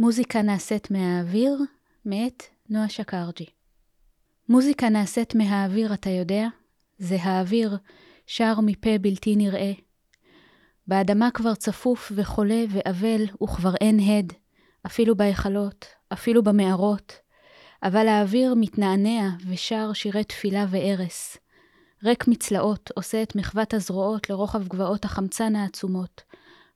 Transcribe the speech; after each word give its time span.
מוזיקה 0.00 0.42
נעשית 0.42 0.90
מהאוויר, 0.90 1.58
מאת 2.04 2.42
נועה 2.68 2.88
שקרג'י. 2.88 3.46
מוזיקה 4.48 4.88
נעשית 4.88 5.34
מהאוויר, 5.34 5.94
אתה 5.94 6.10
יודע? 6.10 6.48
זה 6.98 7.16
האוויר, 7.22 7.76
שר 8.26 8.60
מפה 8.60 8.98
בלתי 9.00 9.36
נראה. 9.36 9.72
באדמה 10.86 11.30
כבר 11.30 11.54
צפוף 11.54 12.12
וחולה 12.14 12.64
ואבל, 12.70 13.24
וכבר 13.42 13.74
אין 13.80 14.00
הד, 14.00 14.32
אפילו 14.86 15.16
בהיכלות, 15.16 15.86
אפילו 16.12 16.42
במערות. 16.42 17.12
אבל 17.82 18.08
האוויר 18.08 18.54
מתנענע 18.54 19.28
ושר 19.46 19.92
שירי 19.92 20.24
תפילה 20.24 20.66
וערש. 20.70 21.36
ריק 22.04 22.28
מצלעות 22.28 22.90
עושה 22.94 23.22
את 23.22 23.36
מחוות 23.36 23.74
הזרועות 23.74 24.30
לרוחב 24.30 24.68
גבעות 24.68 25.04
החמצן 25.04 25.56
העצומות, 25.56 26.22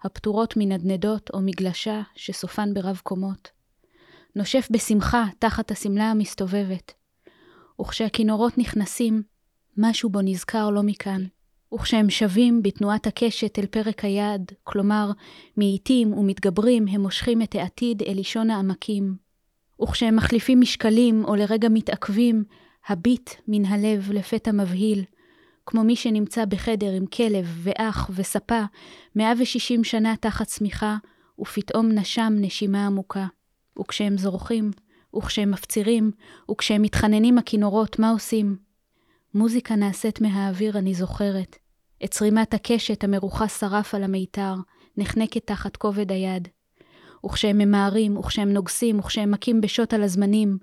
הפטורות 0.05 0.55
מנדנדות 0.57 1.30
או 1.34 1.41
מגלשה 1.41 2.02
שסופן 2.16 2.75
ברב 2.75 3.01
קומות. 3.02 3.51
נושף 4.37 4.69
בשמחה 4.71 5.24
תחת 5.38 5.70
השמלה 5.70 6.10
המסתובבת. 6.10 6.93
וכשהכינורות 7.80 8.59
נכנסים, 8.59 9.23
משהו 9.77 10.10
בו 10.10 10.20
נזכר 10.23 10.70
לא 10.70 10.83
מכאן. 10.83 11.24
וכשהם 11.74 12.10
שבים 12.10 12.62
בתנועת 12.62 13.07
הקשת 13.07 13.59
אל 13.59 13.66
פרק 13.66 14.05
היד, 14.05 14.52
כלומר, 14.65 15.10
מאיטים 15.57 16.12
ומתגברים 16.12 16.88
הם 16.88 17.01
מושכים 17.01 17.43
את 17.43 17.55
העתיד 17.55 18.02
אל 18.02 18.15
לישון 18.15 18.51
העמקים. 18.51 19.16
וכשהם 19.82 20.16
מחליפים 20.16 20.60
משקלים 20.60 21.24
או 21.24 21.34
לרגע 21.34 21.69
מתעכבים, 21.69 22.45
הביט 22.88 23.30
מן 23.48 23.65
הלב 23.65 24.12
לפתע 24.12 24.52
מבהיל, 24.52 25.05
כמו 25.66 25.84
מי 25.84 25.97
שנמצא 25.97 26.45
בחדר 26.45 26.93
עם 26.93 27.07
כלב 27.07 27.47
ואח 27.62 28.11
וספה 28.15 28.62
160 29.16 29.85
שנה 29.85 30.16
תחת 30.16 30.47
צמיחה, 30.47 30.97
ופתאום 31.41 31.93
נשם 31.93 32.33
נשימה 32.37 32.87
עמוקה. 32.87 33.27
וכשהם 33.80 34.19
זורחים, 34.19 34.71
וכשהם 35.16 35.51
מפצירים, 35.51 36.11
וכשהם 36.51 36.83
מתחננים 36.83 37.38
הכינורות, 37.38 37.99
מה 37.99 38.10
עושים? 38.10 38.57
מוזיקה 39.35 39.77
נעשית 39.77 40.21
מהאוויר, 40.21 40.79
אני 40.79 40.95
זוכרת. 40.95 41.57
את 42.04 42.10
צרימת 42.10 42.54
הקשת 42.54 43.04
המרוחה 43.04 43.49
שרף 43.49 43.95
על 43.95 44.02
המיתר, 44.02 44.54
נחנקת 44.97 45.47
תחת 45.47 45.76
כובד 45.76 46.13
היד. 46.13 46.49
וכשהם 47.26 47.59
ממהרים, 47.59 48.16
וכשהם 48.16 48.52
נוגסים, 48.52 48.99
וכשהם 48.99 49.30
מכים 49.30 49.60
בשוט 49.60 49.95
על 49.95 50.02
הזמנים, 50.02 50.59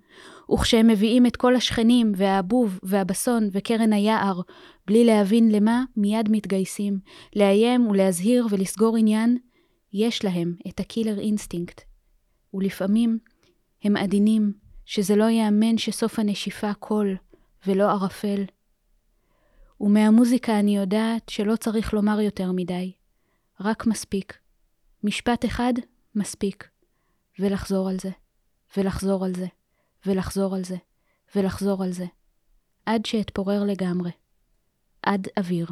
וכשהם 0.54 0.88
מביאים 0.88 1.26
את 1.26 1.36
כל 1.36 1.56
השכנים, 1.56 2.12
והאבוב, 2.16 2.80
והבסון, 2.84 3.50
וקרן 3.52 3.94
היער, 3.94 4.42
בלי 4.88 5.06
להבין 5.06 5.52
למה, 5.52 5.84
מיד 5.98 6.30
מתגייסים, 6.32 7.00
לאיים 7.36 7.88
ולהזהיר 7.88 8.48
ולסגור 8.50 8.98
עניין, 8.98 9.38
יש 9.94 10.26
להם 10.26 10.56
את 10.68 10.80
ה 10.80 10.85
killer 10.85 11.20
instinct. 11.20 11.82
ולפעמים 12.54 13.20
הם 13.84 13.98
עדינים, 13.98 14.54
שזה 14.86 15.16
לא 15.16 15.24
ייאמן 15.24 15.78
שסוף 15.78 16.20
הנשיפה 16.20 16.74
קול, 16.74 17.16
ולא 17.68 17.92
ערפל. 17.92 18.44
ומהמוזיקה 19.82 20.60
אני 20.60 20.78
יודעת 20.78 21.30
שלא 21.30 21.56
צריך 21.56 21.94
לומר 21.94 22.22
יותר 22.22 22.52
מדי, 22.52 22.92
רק 23.60 23.88
מספיק. 23.88 24.38
משפט 25.04 25.46
אחד, 25.46 25.74
מספיק. 26.16 26.70
ולחזור 27.40 27.90
על 27.90 28.00
זה, 28.00 28.10
ולחזור 28.78 29.26
על 29.26 29.36
זה, 29.36 29.48
ולחזור 30.06 30.56
על 30.56 30.64
זה, 30.64 30.76
ולחזור 31.36 31.84
על 31.84 31.92
זה, 31.92 32.06
עד 32.86 33.06
שאתפורר 33.06 33.64
לגמרי. 33.64 34.12
עד 35.04 35.28
אוויר. 35.38 35.68